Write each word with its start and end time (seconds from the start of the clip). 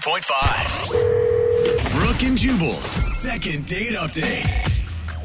92.5. 0.00 1.92
Brooke 1.92 2.22
and 2.24 2.36
Jubal's 2.36 2.84
second 2.84 3.64
date 3.66 3.92
update. 3.92 4.44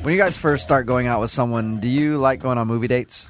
When 0.03 0.13
you 0.13 0.19
guys 0.19 0.37
first 0.37 0.63
start 0.63 0.85
going 0.85 1.07
out 1.07 1.19
with 1.21 1.31
someone, 1.31 1.79
do 1.79 1.87
you 1.89 2.17
like 2.19 2.39
going 2.39 2.59
on 2.59 2.67
movie 2.67 2.87
dates? 2.87 3.27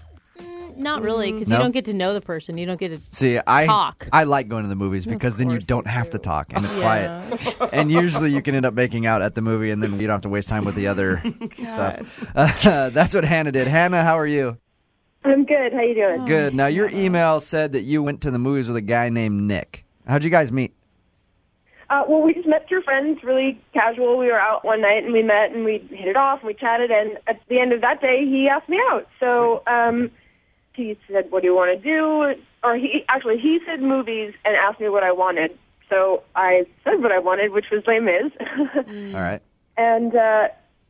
Not 0.76 1.02
really, 1.04 1.32
because 1.32 1.48
No? 1.48 1.56
you 1.58 1.64
don't 1.64 1.72
get 1.72 1.86
to 1.86 1.94
know 1.94 2.14
the 2.14 2.20
person. 2.20 2.58
You 2.58 2.66
don't 2.66 2.78
get 2.80 2.90
to. 2.90 3.00
See, 3.12 3.40
I 3.48 3.66
Talk. 3.66 4.08
I 4.12 4.26
like 4.26 4.50
going 4.50 4.64
to 4.64 4.70
the 4.70 4.76
movies 4.76 5.06
because 5.06 5.38
then 5.38 5.50
you 5.50 5.60
don't 5.60 5.86
you 5.86 5.92
have 5.94 6.08
do. 6.08 6.12
to 6.14 6.20
talk 6.20 6.52
and 6.54 6.66
it's 6.66 6.76
Yeah. 6.76 6.82
quiet. 7.30 7.70
And 7.74 7.90
usually 7.92 8.32
you 8.32 8.42
can 8.42 8.54
end 8.56 8.66
up 8.66 8.74
making 8.74 9.06
out 9.06 9.22
at 9.22 9.34
the 9.36 9.42
movie 9.42 9.72
and 9.72 9.82
then 9.82 9.94
you 10.00 10.08
don't 10.08 10.16
have 10.16 10.22
to 10.24 10.30
waste 10.30 10.50
time 10.50 10.66
with 10.66 10.76
the 10.76 10.88
other 10.88 11.24
stuff. 11.54 12.26
Uh, 12.36 12.90
that's 12.90 13.14
what 13.16 13.24
Hannah 13.24 13.54
did. 13.54 13.68
Hannah, 13.68 14.04
how 14.04 14.16
are 14.20 14.28
you? 14.28 14.58
I'm 15.24 15.46
good. 15.46 15.72
How 15.72 15.80
are 15.80 15.84
you 15.84 15.96
doing? 15.96 16.26
Good. 16.26 16.54
Now 16.54 16.68
your 16.68 16.90
email 16.90 17.40
said 17.40 17.72
that 17.74 17.84
you 17.84 18.04
went 18.04 18.22
to 18.22 18.32
the 18.32 18.40
movies 18.40 18.68
with 18.68 18.76
a 18.76 18.82
guy 18.82 19.08
named 19.10 19.42
Nick. 19.44 19.86
How'd 20.06 20.24
you 20.26 20.30
guys 20.30 20.52
meet? 20.52 20.74
Uh, 21.90 22.04
well, 22.08 22.22
we 22.22 22.34
just 22.34 22.48
met 22.48 22.68
through 22.68 22.84
friends, 22.84 23.24
really 23.24 23.60
casual. 23.74 24.18
We 24.18 24.28
were 24.28 24.40
out 24.40 24.64
one 24.64 24.82
night 24.82 25.04
and 25.04 25.12
we 25.12 25.24
met 25.24 25.52
and 25.52 25.66
we 25.66 25.80
hit 25.90 26.08
it 26.08 26.16
off 26.16 26.40
and 26.40 26.48
we 26.48 26.54
chatted. 26.54 26.92
And 26.92 27.18
at 27.26 27.42
the 27.48 27.60
end 27.60 27.74
of 27.74 27.82
that 27.82 28.00
day, 28.02 28.26
he 28.26 28.48
asked 28.48 28.70
me 28.70 28.80
out. 28.90 29.08
So 29.20 29.64
um, 29.66 30.12
he 30.74 30.98
said, 31.12 31.32
"What 31.32 31.42
do 31.42 31.48
you 31.48 31.56
want 31.56 31.72
to 31.72 31.84
do?" 31.84 32.36
Or 32.64 32.76
he 32.76 33.06
actually 33.10 33.40
he 33.40 33.60
said 33.66 33.82
movies 33.82 34.34
and 34.46 34.56
asked 34.56 34.80
me 34.80 34.90
what 34.90 35.04
I 35.04 35.12
wanted. 35.12 35.58
So 35.90 36.22
I 36.36 36.68
said 36.84 37.02
what 37.02 37.12
I 37.12 37.18
wanted, 37.18 37.52
which 37.52 37.72
was 37.72 37.82
Les 37.88 38.00
Mis. 38.00 38.32
All 39.16 39.22
right. 39.22 39.42
and 39.76 40.16
uh, 40.16 40.50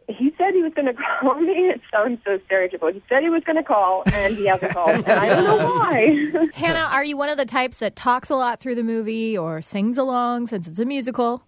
he 0.10 0.34
said 0.38 0.54
he 0.54 0.64
was 0.64 0.74
going 0.74 0.88
to 0.94 0.94
call 0.94 1.36
me. 1.36 1.70
It 1.70 1.82
sounds 1.92 2.20
so 2.26 2.38
stereotypical. 2.40 2.94
He 2.94 3.02
said 3.08 3.24
he 3.24 3.30
was 3.30 3.44
going 3.44 3.56
to 3.58 3.64
call, 3.64 4.04
and 4.14 4.36
he 4.36 4.48
hasn't 4.48 4.74
called, 4.74 4.92
and 4.92 5.08
I 5.12 5.30
don't 5.30 5.44
know 5.44 5.58
why. 5.58 6.48
Hannah, 6.54 6.90
are 6.92 7.04
you 7.04 7.18
one 7.18 7.30
of 7.30 7.38
the 7.38 7.46
types 7.46 7.78
that 7.78 7.96
talks 7.96 8.30
a 8.30 8.36
lot 8.36 8.60
through 8.60 8.76
the 8.76 8.84
movie 8.84 9.38
or 9.38 9.62
sings 9.62 9.98
along 9.98 10.48
since 10.48 10.68
it's 10.68 10.80
a 10.80 10.86
musical? 10.86 11.44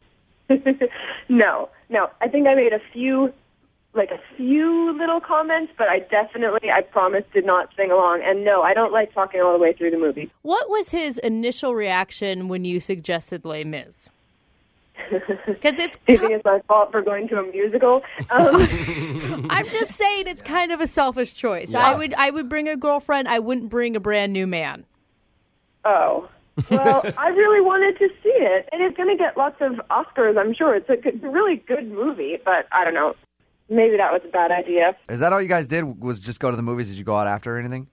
no, 1.30 1.70
no. 1.90 2.10
I 2.22 2.28
think 2.28 2.48
I 2.48 2.56
made 2.56 2.74
a 2.74 2.82
few, 2.92 3.34
like 3.94 4.12
a 4.12 4.20
few 4.36 4.98
little 4.98 5.22
comments, 5.22 5.72
but 5.78 5.88
I 5.88 6.00
definitely, 6.00 6.70
I 6.72 6.82
promise, 6.82 7.24
did 7.34 7.46
not 7.46 7.70
sing 7.76 7.92
along. 7.92 8.22
And 8.24 8.44
no, 8.44 8.62
I 8.62 8.74
don't 8.74 8.92
like 8.92 9.14
talking 9.14 9.42
all 9.42 9.54
the 9.54 9.60
way 9.60 9.74
through 9.74 9.92
the 9.92 9.98
movie. 9.98 10.30
What 10.42 10.70
was 10.70 10.90
his 10.90 11.18
initial 11.20 11.74
reaction 11.74 12.48
when 12.48 12.66
you 12.66 12.80
suggested 12.80 13.46
Les 13.46 13.64
Mis? 13.64 14.10
Because 15.46 15.80
it's. 15.80 15.98
Do 16.08 16.14
you 16.14 16.18
think 16.20 16.32
it's 16.32 16.46
my 16.46 16.62
fault 16.68 16.92
for 16.92 17.02
going 17.02 17.28
to 17.30 17.40
a 17.40 17.52
musical? 17.52 18.02
Um, 18.30 19.48
I'm 19.50 19.68
just 19.68 19.92
saying 19.92 20.28
it's 20.28 20.42
kind 20.42 20.72
of 20.72 20.80
a 20.80 20.88
selfish 20.88 21.34
choice. 21.34 21.74
I 21.74 21.96
would 21.96 22.14
I 22.14 22.30
would 22.30 22.48
bring 22.50 22.68
a 22.70 22.78
girlfriend. 22.78 23.28
I 23.28 23.40
wouldn't 23.40 23.70
bring 23.70 23.96
a 23.96 24.00
brand 24.00 24.34
new 24.34 24.48
man. 24.48 24.86
oh. 25.86 26.30
Well, 26.70 27.02
I 27.18 27.30
really 27.30 27.62
wanted 27.62 27.98
to 28.00 28.10
see 28.22 28.30
it, 28.30 28.70
and 28.72 28.84
it's 28.84 28.96
going 28.96 29.10
to 29.10 29.16
get 29.16 29.36
lots 29.38 29.56
of 29.62 29.82
Oscars, 29.90 30.38
I'm 30.38 30.54
sure. 30.54 30.76
It's 30.76 30.90
a 30.90 30.98
good, 30.98 31.24
really 31.24 31.56
good 31.56 31.90
movie, 31.90 32.38
but 32.44 32.68
I 32.72 32.84
don't 32.84 32.94
know. 32.94 33.16
Maybe 33.70 33.98
that 33.98 34.12
was 34.12 34.22
a 34.26 34.28
bad 34.28 34.52
idea. 34.52 34.96
Is 35.10 35.22
that 35.22 35.32
all 35.34 35.42
you 35.42 35.48
guys 35.48 35.68
did? 35.68 36.02
Was 36.04 36.20
just 36.20 36.40
go 36.40 36.52
to 36.52 36.58
the 36.58 36.62
movies? 36.62 36.90
Did 36.90 36.98
you 36.98 37.06
go 37.06 37.16
out 37.16 37.26
after 37.26 37.56
or 37.56 37.60
anything? 37.60 37.88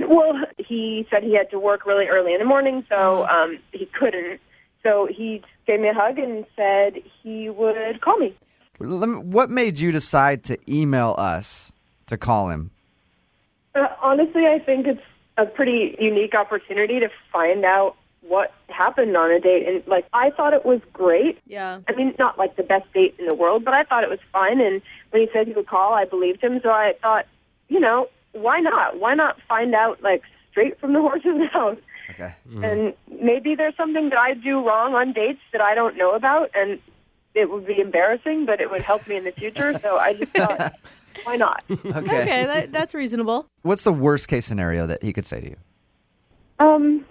Well, 0.00 0.34
he 0.58 1.06
said 1.08 1.22
he 1.22 1.34
had 1.34 1.50
to 1.50 1.58
work 1.58 1.86
really 1.86 2.06
early 2.06 2.32
in 2.34 2.40
the 2.40 2.44
morning, 2.44 2.84
so 2.88 3.26
um, 3.28 3.58
he 3.72 3.86
couldn't. 3.86 4.40
So 4.86 5.06
he 5.06 5.42
gave 5.66 5.80
me 5.80 5.88
a 5.88 5.94
hug 5.94 6.16
and 6.16 6.46
said 6.54 7.02
he 7.22 7.50
would 7.50 8.00
call 8.00 8.18
me. 8.18 8.36
What 8.78 9.50
made 9.50 9.80
you 9.80 9.90
decide 9.90 10.44
to 10.44 10.58
email 10.72 11.16
us 11.18 11.72
to 12.06 12.16
call 12.16 12.50
him? 12.50 12.70
Uh, 13.74 13.88
honestly, 14.00 14.46
I 14.46 14.60
think 14.60 14.86
it's 14.86 15.02
a 15.36 15.44
pretty 15.44 15.96
unique 15.98 16.36
opportunity 16.36 17.00
to 17.00 17.10
find 17.32 17.64
out 17.64 17.96
what 18.20 18.52
happened 18.68 19.16
on 19.16 19.32
a 19.32 19.40
date. 19.40 19.66
And 19.66 19.84
like, 19.88 20.06
I 20.12 20.30
thought 20.30 20.54
it 20.54 20.64
was 20.64 20.80
great. 20.92 21.40
Yeah. 21.48 21.80
I 21.88 21.92
mean, 21.92 22.14
not 22.16 22.38
like 22.38 22.54
the 22.54 22.62
best 22.62 22.92
date 22.92 23.16
in 23.18 23.26
the 23.26 23.34
world, 23.34 23.64
but 23.64 23.74
I 23.74 23.82
thought 23.82 24.04
it 24.04 24.10
was 24.10 24.20
fun. 24.32 24.60
And 24.60 24.80
when 25.10 25.22
he 25.22 25.28
said 25.32 25.48
he 25.48 25.52
would 25.54 25.66
call, 25.66 25.94
I 25.94 26.04
believed 26.04 26.42
him. 26.42 26.60
So 26.62 26.70
I 26.70 26.94
thought, 27.02 27.26
you 27.68 27.80
know, 27.80 28.08
why 28.32 28.60
not? 28.60 29.00
Why 29.00 29.14
not 29.14 29.36
find 29.48 29.74
out 29.74 30.00
like 30.00 30.22
straight 30.52 30.78
from 30.78 30.92
the 30.92 31.00
horse's 31.06 31.50
mouth? 31.52 31.78
Okay. 32.10 32.34
And 32.62 32.94
maybe 33.20 33.54
there's 33.54 33.76
something 33.76 34.10
that 34.10 34.18
I 34.18 34.34
do 34.34 34.66
wrong 34.66 34.94
on 34.94 35.12
dates 35.12 35.40
that 35.52 35.60
I 35.60 35.74
don't 35.74 35.96
know 35.96 36.12
about, 36.12 36.50
and 36.54 36.78
it 37.34 37.50
would 37.50 37.66
be 37.66 37.80
embarrassing, 37.80 38.46
but 38.46 38.60
it 38.60 38.70
would 38.70 38.82
help 38.82 39.06
me 39.08 39.16
in 39.16 39.24
the 39.24 39.32
future. 39.32 39.78
So 39.78 39.98
I 39.98 40.14
just 40.14 40.32
thought, 40.32 40.72
why 41.24 41.36
not? 41.36 41.64
Okay. 41.70 42.22
Okay, 42.22 42.46
that, 42.46 42.72
that's 42.72 42.94
reasonable. 42.94 43.46
What's 43.62 43.84
the 43.84 43.92
worst 43.92 44.28
case 44.28 44.46
scenario 44.46 44.86
that 44.86 45.02
he 45.02 45.12
could 45.12 45.26
say 45.26 45.40
to 45.40 45.50
you? 45.50 45.56
Um, 46.58 47.04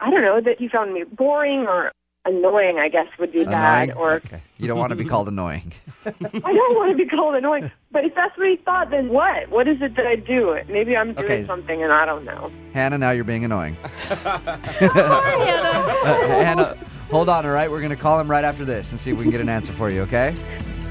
I 0.00 0.10
don't 0.10 0.22
know 0.22 0.40
that 0.40 0.58
he 0.58 0.68
found 0.68 0.94
me 0.94 1.04
boring 1.04 1.66
or 1.66 1.92
annoying. 2.24 2.78
I 2.78 2.88
guess 2.88 3.06
would 3.18 3.32
be 3.32 3.44
bad. 3.44 3.92
Or 3.92 4.14
okay. 4.14 4.40
You 4.58 4.68
don't 4.68 4.78
want 4.78 4.90
to 4.90 4.96
be 4.96 5.04
called 5.04 5.28
annoying. 5.28 5.72
I 6.06 6.12
don't 6.52 6.76
want 6.76 6.90
to 6.90 6.96
be 6.96 7.06
called 7.06 7.34
annoying. 7.34 7.70
But 7.92 8.04
if 8.04 8.14
that's 8.14 8.36
what 8.38 8.48
he 8.48 8.56
thought, 8.56 8.90
then 8.90 9.08
what? 9.08 9.48
What 9.50 9.66
is 9.68 9.82
it 9.82 9.96
that 9.96 10.06
I 10.06 10.16
do? 10.16 10.58
Maybe 10.68 10.96
I'm 10.96 11.12
doing 11.14 11.24
Okay. 11.24 11.44
something 11.44 11.82
and 11.82 11.92
I 11.92 12.06
don't 12.06 12.24
know. 12.24 12.50
Hannah, 12.72 12.98
now 12.98 13.10
you're 13.10 13.24
being 13.24 13.44
annoying. 13.44 13.76
Hi, 13.82 14.16
Hannah. 15.46 15.96
Uh, 16.04 16.28
Hannah, 16.42 16.76
hold 17.10 17.28
on, 17.28 17.44
all 17.44 17.52
right? 17.52 17.70
We're 17.70 17.80
going 17.80 17.90
to 17.90 17.96
call 17.96 18.18
him 18.20 18.30
right 18.30 18.44
after 18.44 18.64
this 18.64 18.90
and 18.90 18.98
see 19.00 19.10
if 19.10 19.16
we 19.18 19.24
can 19.24 19.30
get 19.30 19.40
an 19.42 19.48
answer 19.50 19.72
for 19.72 19.90
you, 19.90 20.00
okay? 20.02 20.34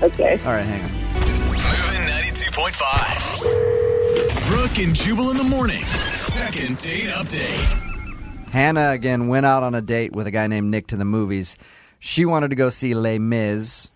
Okay. 0.03 0.34
All 0.45 0.51
right, 0.53 0.63
hang 0.66 0.84
on. 0.84 0.91
Moving 0.91 1.59
92.5. 1.59 4.50
Brooke 4.50 4.78
and 4.79 4.95
Jubal 4.95 5.31
in 5.31 5.38
the 5.38 5.44
mornings. 5.44 5.88
Second 5.88 6.78
date 6.78 7.09
update. 7.09 7.88
Hannah, 8.51 8.91
again, 8.91 9.27
went 9.27 9.45
out 9.45 9.63
on 9.63 9.75
a 9.75 9.81
date 9.81 10.13
with 10.13 10.27
a 10.27 10.31
guy 10.31 10.47
named 10.47 10.71
Nick 10.71 10.87
to 10.87 10.97
the 10.97 11.05
movies. 11.05 11.55
She 11.99 12.25
wanted 12.25 12.49
to 12.49 12.55
go 12.55 12.69
see 12.69 12.93
Les 12.95 13.19
Mis. 13.19 13.89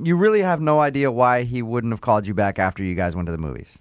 You 0.00 0.16
really 0.16 0.42
have 0.42 0.60
no 0.60 0.80
idea 0.80 1.10
why 1.10 1.42
he 1.42 1.60
wouldn't 1.62 1.92
have 1.92 2.00
called 2.00 2.26
you 2.26 2.34
back 2.34 2.58
after 2.58 2.82
you 2.82 2.94
guys 2.94 3.14
went 3.14 3.26
to 3.26 3.32
the 3.32 3.38
movies. 3.38 3.78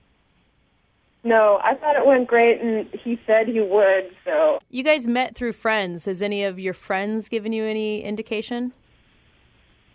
No, 1.23 1.59
I 1.63 1.75
thought 1.75 1.95
it 1.95 2.05
went 2.05 2.27
great, 2.27 2.61
and 2.61 2.87
he 2.93 3.19
said 3.25 3.47
he 3.47 3.59
would. 3.59 4.15
So 4.23 4.59
You 4.69 4.83
guys 4.83 5.07
met 5.07 5.35
through 5.35 5.53
friends. 5.53 6.05
Has 6.05 6.21
any 6.21 6.43
of 6.43 6.59
your 6.59 6.73
friends 6.73 7.27
given 7.27 7.51
you 7.51 7.65
any 7.65 8.01
indication? 8.01 8.71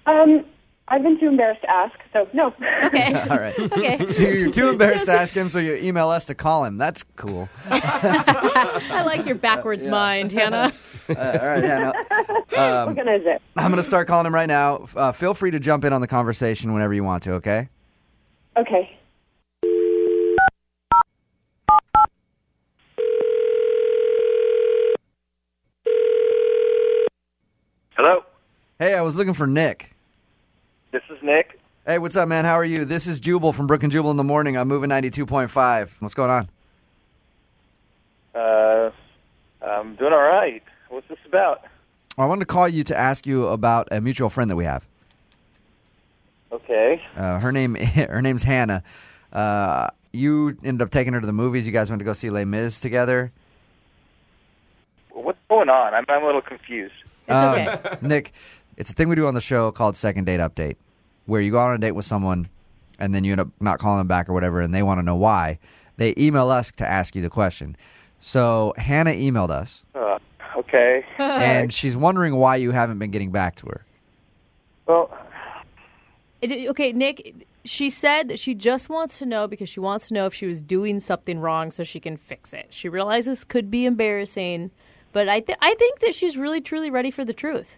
Um, 0.06 0.44
I've 0.88 1.02
been 1.02 1.18
too 1.18 1.28
embarrassed 1.28 1.62
to 1.62 1.70
ask, 1.70 1.94
so 2.12 2.28
no. 2.32 2.52
Okay. 2.84 3.14
All 3.30 3.38
right. 3.38 3.58
Okay. 3.58 4.06
So 4.12 4.22
you're 4.24 4.50
too 4.50 4.68
embarrassed 4.70 5.06
to 5.06 5.12
ask 5.12 5.32
him, 5.32 5.48
so 5.48 5.58
you 5.58 5.74
email 5.76 6.10
us 6.10 6.26
to 6.26 6.34
call 6.34 6.64
him. 6.64 6.76
That's 6.76 7.02
cool. 7.16 7.48
I 7.70 9.02
like 9.06 9.24
your 9.24 9.36
backwards 9.36 9.86
mind, 9.86 10.32
Hannah. 10.32 10.72
Uh, 11.08 11.14
all 11.14 11.46
right, 11.46 11.64
Hannah. 11.64 11.92
what 12.86 12.96
can 12.96 13.08
I 13.08 13.18
say? 13.22 13.38
I'm 13.56 13.70
going 13.70 13.82
to 13.82 13.88
start 13.88 14.06
calling 14.06 14.26
him 14.26 14.34
right 14.34 14.46
now. 14.46 14.86
Uh, 14.94 15.12
feel 15.12 15.34
free 15.34 15.50
to 15.50 15.58
jump 15.58 15.84
in 15.84 15.92
on 15.92 16.00
the 16.00 16.06
conversation 16.06 16.72
whenever 16.72 16.92
you 16.92 17.04
want 17.04 17.22
to, 17.24 17.32
okay? 17.34 17.68
Okay. 18.56 18.98
Hello, 27.96 28.24
Hey, 28.78 28.94
I 28.94 29.02
was 29.02 29.16
looking 29.16 29.34
for 29.34 29.46
Nick. 29.46 29.94
This 30.92 31.02
is 31.10 31.18
Nick. 31.22 31.58
Hey, 31.86 31.98
what's 31.98 32.16
up, 32.16 32.28
man? 32.28 32.44
How 32.44 32.54
are 32.54 32.64
you? 32.64 32.84
This 32.84 33.06
is 33.06 33.18
Jubal 33.18 33.52
from 33.52 33.66
Brooke 33.66 33.82
and 33.82 33.90
Jubal 33.90 34.10
in 34.10 34.16
the 34.16 34.24
morning. 34.24 34.56
I'm 34.56 34.68
moving 34.68 34.90
92.5. 34.90 35.90
What's 36.00 36.14
going 36.14 36.30
on? 36.30 36.48
Uh, 38.34 38.90
I'm 39.66 39.94
doing 39.96 40.12
all 40.12 40.20
right. 40.22 40.62
What's 40.90 41.08
this 41.08 41.18
about? 41.26 41.64
I 42.18 42.26
wanted 42.26 42.40
to 42.40 42.46
call 42.46 42.68
you 42.68 42.84
to 42.84 42.96
ask 42.96 43.26
you 43.26 43.48
about 43.48 43.88
a 43.90 44.00
mutual 44.00 44.28
friend 44.28 44.50
that 44.50 44.56
we 44.56 44.64
have. 44.64 44.86
Okay. 46.52 47.02
Uh, 47.16 47.38
her 47.38 47.50
name, 47.50 47.74
her 47.74 48.20
name's 48.22 48.42
Hannah. 48.42 48.82
Uh, 49.32 49.88
you 50.12 50.56
ended 50.62 50.82
up 50.82 50.90
taking 50.90 51.14
her 51.14 51.20
to 51.20 51.26
the 51.26 51.32
movies. 51.32 51.66
You 51.66 51.72
guys 51.72 51.90
went 51.90 52.00
to 52.00 52.04
go 52.04 52.12
see 52.12 52.28
Les 52.30 52.44
Mis 52.44 52.78
together. 52.80 53.32
What's 55.10 55.38
going 55.48 55.70
on? 55.70 55.94
I'm, 55.94 56.04
I'm 56.08 56.22
a 56.22 56.26
little 56.26 56.42
confused. 56.42 56.92
It's 57.26 57.30
Um, 57.34 57.54
okay. 57.58 57.96
Nick, 58.02 58.32
it's 58.76 58.90
a 58.90 58.92
thing 58.92 59.08
we 59.08 59.16
do 59.16 59.26
on 59.26 59.34
the 59.34 59.40
show 59.40 59.70
called 59.72 59.96
Second 59.96 60.24
Date 60.24 60.40
Update, 60.40 60.76
where 61.26 61.40
you 61.40 61.50
go 61.50 61.58
on 61.58 61.74
a 61.74 61.78
date 61.78 61.92
with 61.92 62.04
someone 62.06 62.48
and 62.98 63.14
then 63.14 63.24
you 63.24 63.32
end 63.32 63.40
up 63.40 63.48
not 63.60 63.78
calling 63.78 63.98
them 63.98 64.06
back 64.06 64.28
or 64.28 64.32
whatever, 64.32 64.60
and 64.60 64.74
they 64.74 64.82
want 64.82 64.98
to 64.98 65.02
know 65.02 65.16
why. 65.16 65.58
They 65.96 66.14
email 66.16 66.50
us 66.50 66.70
to 66.72 66.86
ask 66.86 67.14
you 67.14 67.22
the 67.22 67.30
question. 67.30 67.76
So 68.20 68.72
Hannah 68.76 69.12
emailed 69.12 69.50
us, 69.50 69.82
Uh, 69.94 70.18
okay. 70.56 71.04
and 71.18 71.72
she's 71.72 71.96
wondering 71.96 72.36
why 72.36 72.56
you 72.56 72.70
haven't 72.70 72.98
been 72.98 73.10
getting 73.10 73.30
back 73.32 73.56
to 73.56 73.66
her. 73.66 73.84
Well, 74.86 75.10
It- 76.40 76.68
okay, 76.70 76.92
Nick, 76.92 77.46
she 77.64 77.90
said 77.90 78.28
that 78.28 78.38
she 78.38 78.54
just 78.54 78.88
wants 78.88 79.18
to 79.18 79.26
know 79.26 79.46
because 79.48 79.68
she 79.68 79.80
wants 79.80 80.08
to 80.08 80.14
know 80.14 80.26
if 80.26 80.34
she 80.34 80.46
was 80.46 80.60
doing 80.60 80.98
something 81.00 81.38
wrong 81.40 81.70
so 81.70 81.84
she 81.84 82.00
can 82.00 82.16
fix 82.16 82.52
it. 82.52 82.66
She 82.70 82.88
realizes 82.88 83.44
could 83.44 83.70
be 83.70 83.84
embarrassing, 83.84 84.70
but 85.12 85.28
I, 85.28 85.40
th- 85.40 85.58
I 85.60 85.74
think 85.74 86.00
that 86.00 86.14
she's 86.14 86.36
really, 86.36 86.60
truly 86.60 86.90
ready 86.90 87.10
for 87.10 87.24
the 87.24 87.32
truth. 87.34 87.76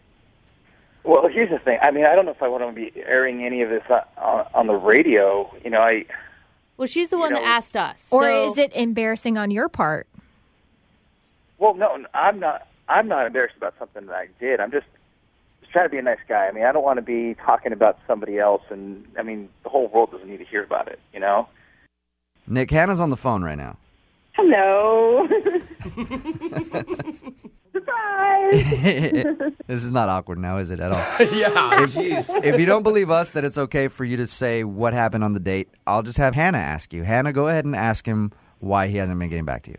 Well, 1.04 1.28
here's 1.28 1.50
the 1.50 1.58
thing. 1.58 1.78
I 1.82 1.90
mean, 1.90 2.06
I 2.06 2.14
don't 2.14 2.24
know 2.24 2.32
if 2.32 2.42
I 2.42 2.48
want 2.48 2.64
to 2.66 2.72
be 2.72 2.92
airing 3.02 3.44
any 3.44 3.62
of 3.62 3.68
this 3.68 3.82
on, 3.90 4.02
on, 4.16 4.46
on 4.54 4.66
the 4.66 4.74
radio. 4.74 5.54
You 5.62 5.70
know, 5.70 5.80
I. 5.80 6.06
Well, 6.76 6.88
she's 6.88 7.10
the 7.10 7.18
one 7.18 7.32
know- 7.32 7.40
that 7.40 7.46
asked 7.46 7.76
us. 7.76 8.08
Or 8.10 8.22
so- 8.22 8.48
is 8.48 8.58
it 8.58 8.74
embarrassing 8.74 9.38
on 9.38 9.50
your 9.50 9.68
part? 9.68 10.08
Well, 11.58 11.74
no, 11.74 12.04
I'm 12.14 12.40
not. 12.40 12.66
I'm 12.88 13.08
not 13.08 13.26
embarrassed 13.26 13.56
about 13.56 13.74
something 13.78 14.06
that 14.06 14.14
I 14.14 14.28
did. 14.40 14.60
I'm 14.60 14.70
just 14.70 14.86
just 15.60 15.72
trying 15.72 15.86
to 15.86 15.90
be 15.90 15.98
a 15.98 16.02
nice 16.02 16.18
guy. 16.28 16.46
I 16.46 16.52
mean, 16.52 16.64
I 16.64 16.72
don't 16.72 16.84
want 16.84 16.98
to 16.98 17.02
be 17.02 17.34
talking 17.34 17.72
about 17.72 17.98
somebody 18.06 18.38
else, 18.38 18.62
and 18.70 19.06
I 19.18 19.22
mean, 19.22 19.48
the 19.62 19.68
whole 19.68 19.88
world 19.88 20.10
doesn't 20.10 20.28
need 20.28 20.38
to 20.38 20.44
hear 20.44 20.62
about 20.62 20.88
it. 20.88 20.98
You 21.12 21.20
know? 21.20 21.48
Nick, 22.46 22.70
Hannah's 22.70 23.00
on 23.00 23.10
the 23.10 23.16
phone 23.16 23.42
right 23.42 23.56
now. 23.56 23.78
Hello. 24.36 25.28
Surprise. 27.72 28.64
this 29.66 29.84
is 29.84 29.92
not 29.92 30.08
awkward 30.08 30.38
now, 30.38 30.58
is 30.58 30.72
it 30.72 30.80
at 30.80 30.90
all? 30.90 30.98
yeah, 31.32 31.86
jeez. 31.86 32.44
if 32.44 32.58
you 32.58 32.66
don't 32.66 32.82
believe 32.82 33.10
us 33.10 33.30
that 33.30 33.44
it's 33.44 33.56
okay 33.56 33.86
for 33.86 34.04
you 34.04 34.16
to 34.16 34.26
say 34.26 34.64
what 34.64 34.92
happened 34.92 35.22
on 35.22 35.34
the 35.34 35.40
date, 35.40 35.68
I'll 35.86 36.02
just 36.02 36.18
have 36.18 36.34
Hannah 36.34 36.58
ask 36.58 36.92
you. 36.92 37.04
Hannah, 37.04 37.32
go 37.32 37.46
ahead 37.46 37.64
and 37.64 37.76
ask 37.76 38.04
him 38.06 38.32
why 38.58 38.88
he 38.88 38.96
hasn't 38.96 39.20
been 39.20 39.28
getting 39.28 39.44
back 39.44 39.62
to 39.64 39.70
you. 39.70 39.78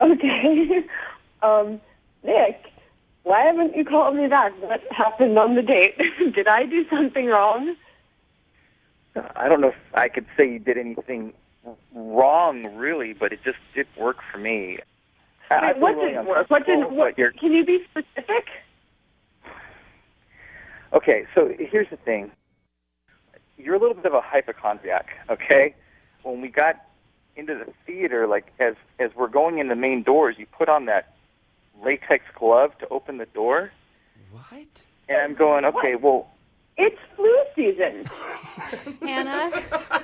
Okay. 0.00 0.84
Um, 1.42 1.78
Nick, 2.22 2.72
why 3.24 3.42
haven't 3.42 3.76
you 3.76 3.84
called 3.84 4.16
me 4.16 4.28
back? 4.28 4.54
What 4.62 4.80
happened 4.90 5.38
on 5.38 5.56
the 5.56 5.60
date? 5.60 5.94
Did 6.34 6.48
I 6.48 6.64
do 6.64 6.88
something 6.88 7.26
wrong? 7.26 7.76
I 9.36 9.46
don't 9.46 9.60
know 9.60 9.68
if 9.68 9.74
I 9.92 10.08
could 10.08 10.24
say 10.38 10.50
you 10.50 10.58
did 10.58 10.78
anything 10.78 11.34
wrong, 11.94 12.76
really, 12.76 13.12
but 13.12 13.32
it 13.32 13.40
just 13.44 13.58
didn't 13.74 13.96
work 13.96 14.18
for 14.32 14.38
me. 14.38 14.78
I- 15.50 15.54
I 15.56 15.66
Wait, 15.72 15.78
what 15.80 15.96
really 15.96 16.08
didn't 16.10 16.26
work? 16.26 16.50
What 16.50 16.66
didn't 16.66 16.82
uncomfortable, 16.84 17.22
work? 17.24 17.36
Can 17.38 17.52
you 17.52 17.64
be 17.64 17.84
specific? 17.90 18.46
Okay, 20.92 21.26
so 21.34 21.52
here's 21.58 21.90
the 21.90 21.96
thing. 21.96 22.30
You're 23.58 23.74
a 23.74 23.78
little 23.78 23.94
bit 23.94 24.06
of 24.06 24.14
a 24.14 24.20
hypochondriac, 24.20 25.08
okay? 25.28 25.74
When 26.22 26.40
we 26.40 26.48
got 26.48 26.76
into 27.36 27.54
the 27.54 27.72
theater, 27.86 28.26
like 28.26 28.52
as 28.60 28.74
as 28.98 29.10
we're 29.14 29.28
going 29.28 29.58
in 29.58 29.68
the 29.68 29.74
main 29.76 30.02
doors, 30.02 30.36
you 30.38 30.46
put 30.46 30.68
on 30.68 30.84
that 30.86 31.14
latex 31.82 32.24
glove 32.34 32.76
to 32.78 32.88
open 32.88 33.18
the 33.18 33.26
door, 33.26 33.72
What? 34.30 34.66
and 35.08 35.18
I'm 35.18 35.34
going, 35.34 35.64
okay, 35.64 35.96
well, 35.96 36.28
It's 36.76 36.98
flu 37.16 37.36
season. 37.54 38.04
Hannah, 39.02 39.50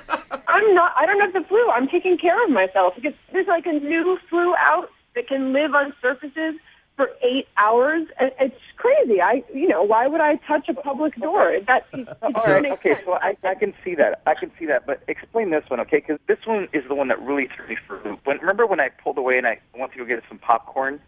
I'm 0.51 0.73
not. 0.75 0.93
I 0.95 1.05
don't 1.05 1.19
have 1.21 1.33
the 1.33 1.41
flu. 1.47 1.69
I'm 1.69 1.87
taking 1.87 2.17
care 2.17 2.43
of 2.43 2.49
myself 2.49 2.95
because 2.95 3.13
there's 3.31 3.47
like 3.47 3.65
a 3.65 3.73
new 3.73 4.17
flu 4.29 4.53
out 4.55 4.89
that 5.15 5.27
can 5.27 5.53
live 5.53 5.73
on 5.75 5.93
surfaces 6.01 6.55
for 6.95 7.09
eight 7.23 7.47
hours. 7.57 8.07
And 8.19 8.31
It's 8.39 8.55
crazy. 8.77 9.21
I, 9.21 9.43
you 9.53 9.67
know, 9.67 9.83
why 9.83 10.07
would 10.07 10.21
I 10.21 10.35
touch 10.47 10.67
a 10.69 10.73
public 10.73 11.15
door? 11.15 11.57
That 11.67 11.85
it, 11.93 11.99
it 12.01 12.17
all 12.21 12.31
doesn't 12.31 12.51
right, 12.51 12.61
make 12.63 12.71
okay, 12.73 12.93
sense. 12.93 13.05
so 13.05 13.13
I, 13.13 13.35
I 13.43 13.55
can 13.55 13.73
see 13.83 13.95
that. 13.95 14.21
I 14.25 14.33
can 14.35 14.51
see 14.59 14.65
that, 14.65 14.85
but 14.85 15.01
explain 15.07 15.49
this 15.51 15.63
one, 15.69 15.79
okay? 15.81 15.97
Because 15.97 16.19
this 16.27 16.39
one 16.45 16.67
is 16.73 16.83
the 16.87 16.95
one 16.95 17.07
that 17.07 17.21
really 17.21 17.47
threw 17.55 17.67
me 17.67 17.77
for 17.87 17.99
a 17.99 18.03
loop. 18.03 18.19
When, 18.25 18.37
remember 18.39 18.65
when 18.65 18.79
I 18.79 18.89
pulled 18.89 19.17
away 19.17 19.37
and 19.37 19.47
I 19.47 19.59
went 19.77 19.93
to 19.93 19.97
go 19.99 20.05
get 20.05 20.23
some 20.27 20.37
popcorn? 20.37 20.99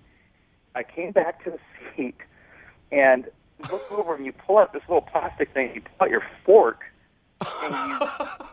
I 0.75 0.83
came 0.83 1.11
back 1.11 1.43
to 1.43 1.51
the 1.51 1.59
seat 1.95 2.15
and 2.91 3.27
look 3.71 3.91
over 3.91 4.15
and 4.15 4.25
you 4.25 4.31
pull 4.31 4.57
out 4.57 4.73
this 4.73 4.81
little 4.87 5.01
plastic 5.01 5.53
thing. 5.53 5.71
You 5.75 5.81
pull 5.81 6.05
out 6.05 6.09
your 6.09 6.23
fork 6.45 6.81
and 7.41 7.73
you 8.01 8.07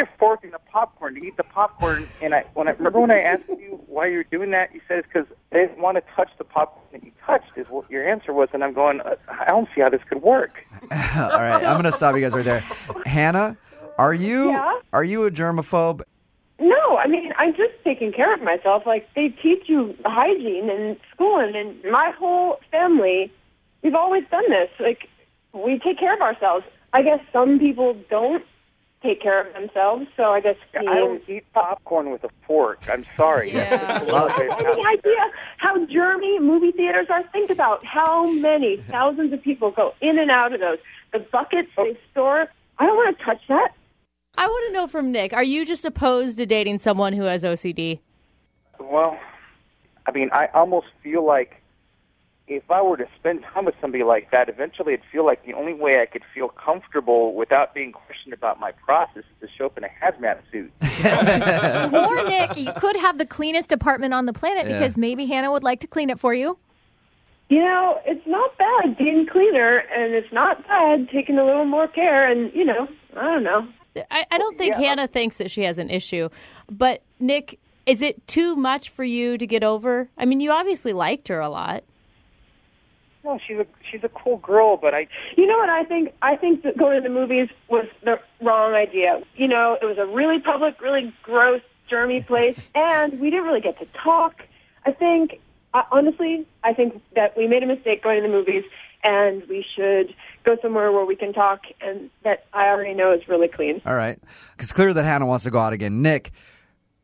your 0.00 0.08
fork 0.18 0.42
in 0.44 0.50
the 0.50 0.58
popcorn 0.58 1.14
to 1.14 1.20
eat 1.22 1.36
the 1.36 1.44
popcorn. 1.44 2.08
And 2.22 2.34
I 2.34 2.44
when 2.54 2.68
I 2.68 2.70
remember 2.72 3.00
when 3.00 3.10
I 3.10 3.20
asked 3.20 3.48
you 3.48 3.80
why 3.86 4.06
you 4.06 4.16
were 4.16 4.24
doing 4.24 4.50
that, 4.52 4.74
you 4.74 4.80
said 4.88 4.98
it's 5.00 5.08
because 5.12 5.26
I 5.52 5.56
didn't 5.58 5.78
want 5.78 5.98
to 5.98 6.02
touch 6.16 6.30
the 6.38 6.44
popcorn 6.44 6.86
that 6.92 7.04
you 7.04 7.12
touched. 7.26 7.50
Is 7.56 7.66
what 7.68 7.90
your 7.90 8.08
answer 8.08 8.32
was, 8.32 8.48
and 8.54 8.64
I'm 8.64 8.72
going. 8.72 9.02
Uh, 9.02 9.16
I 9.28 9.46
don't 9.46 9.68
see 9.74 9.82
how 9.82 9.90
this 9.90 10.00
could 10.08 10.22
work. 10.22 10.64
all 10.82 10.88
right, 10.90 11.62
I'm 11.62 11.74
going 11.74 11.84
to 11.84 11.92
stop 11.92 12.14
you 12.14 12.22
guys 12.22 12.32
right 12.32 12.44
there. 12.44 12.64
Hannah, 13.04 13.58
are 13.98 14.14
you 14.14 14.50
Yeah? 14.50 14.80
are 14.94 15.04
you 15.04 15.26
a 15.26 15.30
germaphobe? 15.30 16.00
No, 16.58 16.96
I 16.96 17.06
mean 17.06 17.32
I'm 17.36 17.52
just 17.54 17.74
taking 17.84 18.10
care 18.12 18.32
of 18.32 18.40
myself. 18.42 18.86
Like 18.86 19.08
they 19.14 19.28
teach 19.28 19.64
you 19.68 19.94
hygiene 20.06 20.70
in 20.70 20.96
school, 21.12 21.38
and 21.38 21.54
in 21.54 21.90
my 21.90 22.10
whole 22.18 22.58
family, 22.70 23.30
we've 23.82 23.94
always 23.94 24.24
done 24.30 24.48
this. 24.48 24.70
Like 24.80 25.08
we 25.52 25.78
take 25.78 25.98
care 25.98 26.14
of 26.14 26.20
ourselves. 26.22 26.64
I 26.92 27.02
guess 27.02 27.20
some 27.32 27.58
people 27.58 27.94
don't 28.08 28.44
take 29.02 29.22
care 29.22 29.46
of 29.46 29.52
themselves, 29.54 30.06
so 30.16 30.24
I 30.24 30.40
guess 30.40 30.56
I 30.74 30.80
being 30.80 30.92
don't 30.92 31.28
eat 31.28 31.44
popcorn 31.52 32.10
with 32.10 32.24
a 32.24 32.28
fork. 32.46 32.80
I'm 32.88 33.04
sorry. 33.16 33.52
Yeah. 33.52 33.76
That's 33.76 34.02
a 34.02 34.06
little 34.06 34.30
any 34.76 34.86
idea 34.86 35.30
how 35.56 35.84
germy 35.86 36.40
movie 36.40 36.72
theaters 36.72 37.06
are? 37.08 37.22
Think 37.32 37.50
about 37.50 37.84
how 37.84 38.30
many 38.30 38.76
thousands 38.90 39.32
of 39.32 39.42
people 39.42 39.70
go 39.70 39.94
in 40.00 40.18
and 40.18 40.30
out 40.30 40.52
of 40.52 40.60
those. 40.60 40.78
The 41.12 41.20
buckets 41.20 41.70
they 41.76 41.82
oh. 41.82 41.96
store. 42.10 42.48
I 42.78 42.86
don't 42.86 42.96
want 42.96 43.18
to 43.18 43.24
touch 43.24 43.40
that. 43.48 43.72
I 44.36 44.46
want 44.46 44.68
to 44.68 44.72
know 44.72 44.86
from 44.86 45.12
Nick: 45.12 45.32
Are 45.32 45.44
you 45.44 45.64
just 45.64 45.84
opposed 45.84 46.38
to 46.38 46.46
dating 46.46 46.78
someone 46.78 47.12
who 47.12 47.24
has 47.24 47.42
OCD? 47.42 48.00
Well, 48.78 49.18
I 50.06 50.12
mean, 50.12 50.30
I 50.32 50.46
almost 50.54 50.86
feel 51.02 51.24
like 51.24 51.59
if 52.50 52.68
I 52.68 52.82
were 52.82 52.96
to 52.96 53.06
spend 53.16 53.44
time 53.44 53.64
with 53.64 53.76
somebody 53.80 54.02
like 54.02 54.32
that, 54.32 54.48
eventually 54.48 54.94
it'd 54.94 55.06
feel 55.12 55.24
like 55.24 55.46
the 55.46 55.54
only 55.54 55.72
way 55.72 56.00
I 56.00 56.06
could 56.06 56.22
feel 56.34 56.48
comfortable 56.48 57.32
without 57.32 57.74
being 57.74 57.92
questioned 57.92 58.34
about 58.34 58.58
my 58.58 58.72
process 58.72 59.18
is 59.18 59.48
to 59.48 59.48
show 59.56 59.66
up 59.66 59.78
in 59.78 59.84
a 59.84 59.88
hazmat 59.88 60.38
suit. 60.50 60.72
or 61.94 62.24
Nick, 62.28 62.56
you 62.56 62.72
could 62.76 62.96
have 62.96 63.18
the 63.18 63.24
cleanest 63.24 63.70
apartment 63.70 64.14
on 64.14 64.26
the 64.26 64.32
planet 64.32 64.66
Yeah. 64.68 64.78
because 64.78 64.96
maybe 64.96 65.26
Hannah 65.26 65.52
would 65.52 65.62
like 65.62 65.78
to 65.80 65.86
clean 65.86 66.10
it 66.10 66.18
for 66.18 66.34
you. 66.34 66.58
You 67.48 67.60
know, 67.60 68.00
it's 68.04 68.26
not 68.26 68.56
bad 68.58 68.96
being 68.98 69.26
cleaner, 69.26 69.78
and 69.94 70.12
it's 70.12 70.32
not 70.32 70.66
bad 70.66 71.08
taking 71.10 71.38
a 71.38 71.44
little 71.44 71.64
more 71.64 71.86
care. 71.88 72.28
And 72.30 72.52
you 72.52 72.64
know, 72.64 72.88
I 73.16 73.24
don't 73.24 73.42
know. 73.44 73.66
I, 74.10 74.26
I 74.30 74.38
don't 74.38 74.58
think 74.58 74.74
Yeah. 74.74 74.80
Hannah 74.80 75.06
thinks 75.08 75.38
that 75.38 75.50
she 75.52 75.62
has 75.62 75.78
an 75.78 75.88
issue, 75.90 76.28
but 76.68 77.02
Nick, 77.20 77.58
is 77.86 78.02
it 78.02 78.26
too 78.28 78.54
much 78.56 78.88
for 78.90 79.02
you 79.04 79.38
to 79.38 79.46
get 79.46 79.62
over? 79.64 80.08
I 80.18 80.26
mean, 80.26 80.40
you 80.40 80.50
obviously 80.52 80.92
liked 80.92 81.28
her 81.28 81.40
a 81.40 81.48
lot. 81.48 81.82
No, 83.24 83.38
she's 83.46 83.58
a 83.58 83.66
she's 83.90 84.02
a 84.02 84.08
cool 84.08 84.38
girl, 84.38 84.76
but 84.76 84.94
I 84.94 85.06
You 85.36 85.46
know 85.46 85.58
what 85.58 85.68
I 85.68 85.84
think? 85.84 86.12
I 86.22 86.36
think 86.36 86.62
that 86.62 86.76
going 86.78 87.02
to 87.02 87.06
the 87.06 87.14
movies 87.14 87.48
was 87.68 87.86
the 88.02 88.18
wrong 88.40 88.74
idea. 88.74 89.22
You 89.36 89.48
know, 89.48 89.76
it 89.80 89.84
was 89.84 89.98
a 89.98 90.06
really 90.06 90.40
public, 90.40 90.80
really 90.80 91.12
gross, 91.22 91.60
germy 91.90 92.26
place, 92.26 92.58
and 92.74 93.20
we 93.20 93.30
didn't 93.30 93.44
really 93.44 93.60
get 93.60 93.78
to 93.80 93.86
talk. 94.02 94.42
I 94.86 94.92
think, 94.92 95.38
uh, 95.74 95.82
honestly, 95.92 96.46
I 96.64 96.72
think 96.72 97.02
that 97.14 97.36
we 97.36 97.46
made 97.46 97.62
a 97.62 97.66
mistake 97.66 98.02
going 98.02 98.22
to 98.22 98.26
the 98.26 98.32
movies, 98.32 98.64
and 99.04 99.46
we 99.48 99.66
should 99.76 100.14
go 100.44 100.56
somewhere 100.62 100.90
where 100.90 101.04
we 101.04 101.16
can 101.16 101.34
talk, 101.34 101.64
and 101.82 102.08
that 102.24 102.46
I 102.54 102.68
already 102.68 102.94
know 102.94 103.12
is 103.12 103.28
really 103.28 103.48
clean. 103.48 103.82
All 103.84 103.94
right, 103.94 104.18
it's 104.58 104.72
clear 104.72 104.94
that 104.94 105.04
Hannah 105.04 105.26
wants 105.26 105.44
to 105.44 105.50
go 105.50 105.58
out 105.58 105.74
again. 105.74 106.00
Nick, 106.00 106.30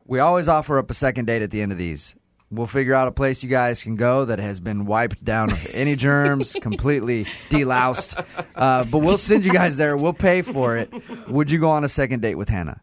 we 0.05 0.17
always 0.19 0.49
offer 0.49 0.79
up 0.79 0.89
a 0.89 0.95
second 0.95 1.25
date 1.25 1.43
at 1.43 1.51
the 1.51 1.61
end 1.61 1.71
of 1.71 1.77
these. 1.77 2.15
We'll 2.49 2.65
figure 2.67 2.93
out 2.93 3.09
a 3.09 3.11
place 3.11 3.43
you 3.43 3.49
guys 3.49 3.83
can 3.83 3.97
go 3.97 4.23
that 4.25 4.39
has 4.39 4.61
been 4.61 4.85
wiped 4.85 5.23
down 5.25 5.51
of 5.51 5.67
any 5.73 5.97
germs, 5.97 6.55
completely 6.61 7.25
deloused. 7.49 8.23
Uh, 8.55 8.85
but 8.85 8.99
we'll 8.99 9.17
send 9.17 9.43
you 9.43 9.51
guys 9.51 9.75
there. 9.75 9.97
We'll 9.97 10.13
pay 10.13 10.41
for 10.41 10.77
it. 10.77 10.91
Would 11.27 11.51
you 11.51 11.59
go 11.59 11.69
on 11.69 11.83
a 11.83 11.89
second 11.89 12.21
date 12.21 12.35
with 12.35 12.47
Hannah? 12.47 12.79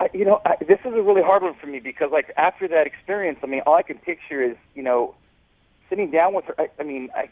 I, 0.00 0.08
you 0.12 0.24
know, 0.24 0.40
I, 0.44 0.56
this 0.60 0.78
is 0.80 0.94
a 0.94 1.02
really 1.02 1.22
hard 1.22 1.42
one 1.42 1.54
for 1.54 1.66
me 1.66 1.80
because, 1.80 2.10
like, 2.12 2.32
after 2.36 2.68
that 2.68 2.86
experience, 2.86 3.38
I 3.42 3.46
mean, 3.46 3.60
all 3.66 3.74
I 3.74 3.82
can 3.82 3.98
picture 3.98 4.42
is, 4.42 4.56
you 4.74 4.82
know, 4.82 5.14
sitting 5.88 6.10
down 6.10 6.34
with 6.34 6.44
her. 6.46 6.54
I, 6.58 6.68
I 6.78 6.82
mean, 6.82 7.08
I, 7.14 7.28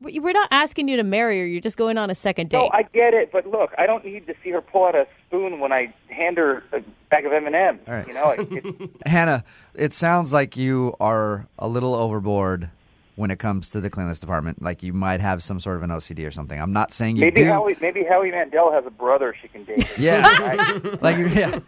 We- 0.00 0.18
We're 0.18 0.32
not 0.32 0.48
asking 0.50 0.88
you 0.88 0.96
to 0.98 1.02
marry 1.02 1.38
her. 1.40 1.46
You're 1.46 1.60
just 1.60 1.76
going 1.76 1.98
on 1.98 2.08
a 2.10 2.14
second 2.14 2.50
date. 2.50 2.58
no, 2.58 2.70
I 2.72 2.82
get 2.82 3.12
it, 3.14 3.30
but 3.32 3.46
look, 3.46 3.72
I 3.78 3.86
don't 3.86 4.04
need 4.04 4.26
to 4.26 4.34
see 4.42 4.50
her 4.50 4.60
pull 4.62 4.86
out 4.86 4.94
a 4.94 5.06
spoon 5.26 5.60
when 5.60 5.72
I 5.72 5.92
hand 6.08 6.38
her 6.38 6.62
a 6.72 6.82
bag 7.10 7.26
of 7.26 7.32
M 7.32 7.46
and 7.46 7.54
M's. 7.54 7.80
All 7.86 7.94
right. 7.94 8.06
You 8.06 8.14
know, 8.14 8.30
it, 8.30 8.48
it, 8.50 8.90
Hannah, 9.06 9.44
it 9.74 9.92
sounds 9.92 10.32
like 10.32 10.56
you 10.56 10.94
are 11.00 11.46
a 11.58 11.68
little 11.68 11.94
overboard 11.94 12.70
when 13.18 13.32
it 13.32 13.38
comes 13.40 13.70
to 13.70 13.80
the 13.80 13.90
cleanliness 13.90 14.20
department. 14.20 14.62
Like 14.62 14.82
you 14.84 14.92
might 14.92 15.20
have 15.20 15.42
some 15.42 15.58
sort 15.58 15.76
of 15.76 15.82
an 15.82 15.90
OCD 15.90 16.26
or 16.26 16.30
something. 16.30 16.58
I'm 16.58 16.72
not 16.72 16.92
saying 16.92 17.16
you 17.16 17.22
maybe 17.22 17.42
do. 17.42 17.48
Howie, 17.48 17.76
maybe 17.80 18.04
Howie 18.04 18.30
Mandel 18.30 18.70
has 18.72 18.86
a 18.86 18.90
brother 18.90 19.34
she 19.42 19.48
can 19.48 19.64
date. 19.64 19.98
Yeah. 19.98 20.26
Right? 20.38 21.02
like 21.02 21.16
yeah, 21.34 21.58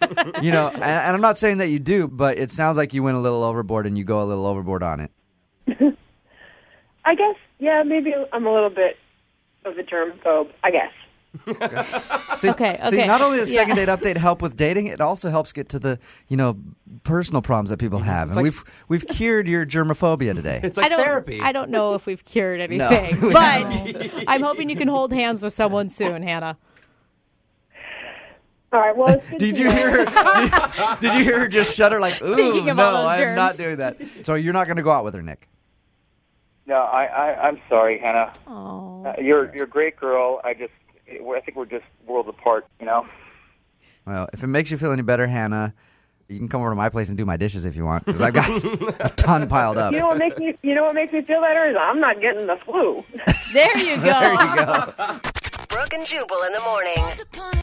you 0.40 0.52
know, 0.52 0.68
and, 0.68 0.82
and 0.82 1.14
I'm 1.14 1.20
not 1.20 1.38
saying 1.38 1.58
that 1.58 1.68
you 1.68 1.78
do, 1.78 2.06
but 2.06 2.38
it 2.38 2.50
sounds 2.50 2.76
like 2.76 2.94
you 2.94 3.02
went 3.02 3.16
a 3.16 3.20
little 3.20 3.42
overboard 3.42 3.86
and 3.86 3.98
you 3.98 4.04
go 4.04 4.22
a 4.22 4.24
little 4.24 4.46
overboard 4.46 4.82
on 4.82 5.00
it. 5.00 5.10
I 7.04 7.14
guess, 7.14 7.36
yeah, 7.58 7.82
maybe 7.82 8.14
I'm 8.32 8.46
a 8.46 8.52
little 8.52 8.70
bit 8.70 8.96
of 9.64 9.76
a 9.76 9.82
germ 9.82 10.12
phobe. 10.24 10.50
I 10.62 10.70
guess. 10.70 10.92
See, 12.36 12.48
Okay, 12.50 12.80
See, 12.88 13.06
not 13.06 13.20
only 13.20 13.38
does 13.38 13.52
second 13.52 13.76
Yeah. 13.76 13.86
date 13.86 13.88
update 14.00 14.16
help 14.16 14.42
with 14.42 14.56
dating, 14.56 14.86
it 14.86 15.00
also 15.00 15.30
helps 15.30 15.52
get 15.52 15.68
to 15.70 15.78
the 15.78 15.98
you 16.28 16.36
know 16.36 16.56
personal 17.04 17.40
problems 17.42 17.70
that 17.70 17.76
people 17.78 18.00
have, 18.00 18.28
and 18.28 18.36
like- 18.36 18.42
we've 18.44 18.64
we've 18.88 19.06
cured 19.06 19.46
your 19.48 19.64
germophobia 19.64 20.34
today. 20.34 20.60
It's 20.62 20.76
like 20.76 20.86
I 20.86 20.88
don't, 20.88 21.00
therapy. 21.00 21.40
I 21.40 21.52
don't 21.52 21.70
know 21.70 21.94
if 21.94 22.06
we've 22.06 22.24
cured 22.24 22.58
No, 22.70 22.88
anything, 22.88 23.20
we 23.28 23.32
but 23.32 24.24
I'm 24.26 24.42
hoping 24.42 24.68
you 24.70 24.76
can 24.76 24.88
hold 24.88 25.12
hands 25.12 25.42
with 25.42 25.54
someone 25.54 25.88
soon, 25.88 26.22
Hannah. 26.22 26.56
All 28.72 28.80
right. 28.80 28.96
Well, 28.96 29.08
it's 29.10 29.26
Did 29.38 29.58
you 29.58 29.70
hear? 29.70 30.04
Her, 30.04 30.04
did, 30.04 31.00
did 31.00 31.14
you 31.18 31.24
hear 31.24 31.40
her 31.40 31.48
just 31.48 31.74
shudder 31.74 31.98
like, 32.00 32.22
"Ooh, 32.22 32.62
no, 32.74 33.06
I'm 33.06 33.18
germs." 33.18 33.36
not 33.36 33.56
doing 33.56 33.76
that." 33.78 33.96
So 34.24 34.34
you're 34.34 34.52
not 34.52 34.66
going 34.66 34.76
to 34.76 34.82
go 34.84 34.90
out 34.92 35.04
with 35.04 35.14
her, 35.14 35.22
Nick. 35.22 35.48
no, 36.66 36.76
I, 36.76 37.04
I, 37.06 37.48
I'm 37.48 37.60
sorry, 37.68 37.98
Hannah. 37.98 38.32
Oh, 38.46 39.04
Uh, 39.04 39.14
you're 39.20 39.52
you're 39.56 39.64
a 39.64 39.68
great 39.68 39.96
girl. 39.96 40.40
I 40.44 40.54
just, 40.54 40.72
I 41.10 41.40
think 41.40 41.56
we're 41.56 41.66
just 41.66 41.84
worlds 42.06 42.28
apart. 42.28 42.66
You 42.78 42.86
know. 42.86 43.06
Well, 44.06 44.28
if 44.32 44.42
it 44.42 44.46
makes 44.46 44.70
you 44.70 44.78
feel 44.78 44.92
any 44.92 45.02
better, 45.02 45.26
Hannah, 45.26 45.74
You 46.28 46.38
can 46.38 46.48
come 46.48 46.60
over 46.62 46.70
to 46.70 46.76
my 46.76 46.88
place 46.88 47.08
and 47.08 47.18
do 47.18 47.24
my 47.26 47.36
dishes 47.36 47.64
if 47.64 47.76
you 47.76 47.84
want, 47.84 48.04
because 48.06 48.22
I've 48.22 48.32
got 48.34 48.48
a 49.00 49.08
ton 49.16 49.48
piled 49.48 49.78
up. 49.78 49.92
You 49.92 49.98
know 49.98 50.08
what 50.08 50.18
makes 50.18 50.38
me 50.38 50.54
you 50.62 50.74
know 50.74 50.84
what 50.84 50.94
makes 50.94 51.12
me 51.12 51.22
feel 51.22 51.40
better 51.40 51.66
is 51.68 51.76
I'm 51.78 52.00
not 52.00 52.20
getting 52.20 52.46
the 52.46 52.56
flu. 52.64 53.04
There 53.52 53.78
you 53.78 53.96
go. 53.96 54.02
There 54.20 54.32
you 54.32 54.56
go. 54.66 55.20
Brooke 55.68 55.92
and 55.94 56.04
Jubal 56.06 56.42
in 56.46 56.52
the 56.52 56.60
morning. 56.60 56.96